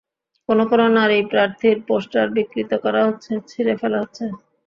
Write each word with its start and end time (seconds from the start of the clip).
কোনো 0.49 0.63
কোনো 0.71 0.85
নারী 0.97 1.17
প্রার্থীর 1.31 1.77
পোস্টার 1.87 2.25
বিকৃত 2.35 2.71
করা 2.83 3.01
হচ্ছে, 3.07 3.31
ছিঁড়ে 3.49 3.73
ফেলা 3.81 3.97
হচ্ছে। 4.03 4.25